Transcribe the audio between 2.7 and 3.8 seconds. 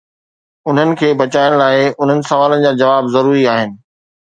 جواب ضروري آهن.